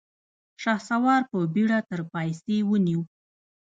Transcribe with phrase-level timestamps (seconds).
[0.61, 3.01] شهسوار په بېړه تر پايڅې ونيو.